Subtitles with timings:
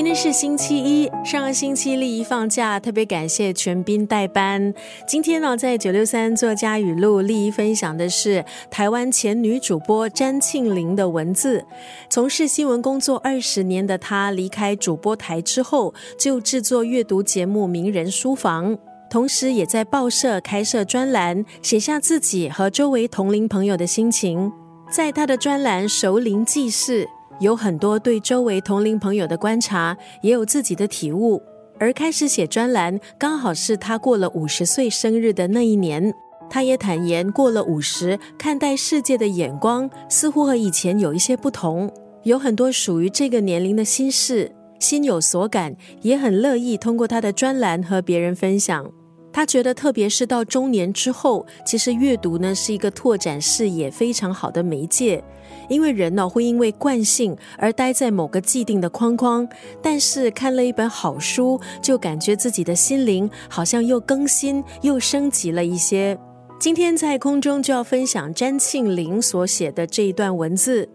[0.00, 4.72] 今天是星期一，上个星期丽一放假，特别感谢全斌代班。
[5.06, 11.62] 今天呢，在九六三作家语录，丽一分享的是台湾前女主播詹庆玲的文字。
[12.08, 18.74] 从事新闻工作二十年的她，离开主播台之后，就制作阅读节目《名人书房》，
[19.10, 24.50] 同时也在报社开设专栏，写下自己和周围同龄朋友的心情。
[24.90, 27.04] 在她的专栏《熟龄记事》。
[27.40, 31.42] 有很多对周围同龄朋友的观察，也有自己的体悟。
[31.78, 36.12] 而开始写专栏，刚好是他过了五十岁生日的那一年。
[36.50, 41.90] 他也坦言，过了五十，看待世界的眼光似乎和以前有一些不同，
[42.24, 48.90] 有很多属于这个年龄的心事，心有所感，也很乐意通过他的专栏和别人分享。
[49.32, 55.22] 他觉得，特别是到中年之后，其实阅读呢是一个拓展视野非常好的媒介。
[55.68, 59.48] 因为人呢会因为惯性而待在某个既定的框框，
[59.80, 66.18] 但是看了一本好书，就感觉自己的心灵好像又更新又升级了一些。
[66.58, 70.88] 今天在空中就要分享詹庆玲所写的这一段文字：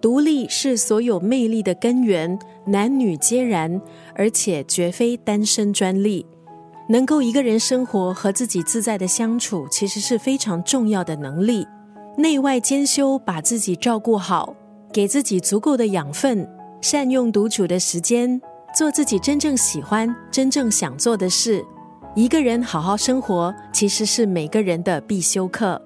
[0.00, 3.80] 独立是所有魅力的根源，男女皆然，
[4.14, 6.24] 而且绝非单身专利。
[6.92, 11.66] 能够一个人生活和自己自在的相处，其实是非常重要的能力。
[12.18, 14.54] 内外兼修，把自己照顾好，
[14.92, 16.46] 给自己足够的养分，
[16.82, 18.38] 善用独处的时间，
[18.76, 21.64] 做自己真正喜欢、真正想做的事。
[22.14, 25.80] 一个人好好生活，其实是每个人的必修课。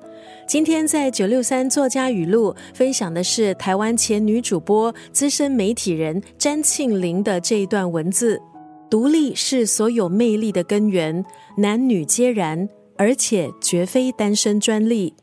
[0.49, 8.43] 今天在九六三作家语录分享的是台湾前女主播、资深媒体人詹庆玲的这一段文字。
[8.89, 11.25] 独立是所有魅力的根源，
[11.59, 15.15] 男女皆然，而且绝非单身专利。